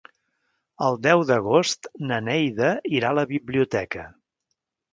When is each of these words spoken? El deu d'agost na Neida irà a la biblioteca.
El 0.85 0.97
deu 1.07 1.21
d'agost 1.31 1.91
na 2.11 2.19
Neida 2.29 2.73
irà 3.01 3.13
a 3.15 3.17
la 3.21 3.29
biblioteca. 3.35 4.11